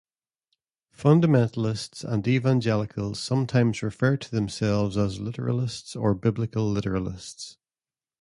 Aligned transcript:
Fundamentalists 0.97 2.03
and 2.03 2.27
evangelicals 2.27 3.19
sometimes 3.21 3.83
refer 3.83 4.17
to 4.17 4.31
themselves 4.31 4.97
as 4.97 5.19
literalists 5.19 5.95
or 5.95 6.15
biblical 6.15 6.65
literalists. 6.73 7.57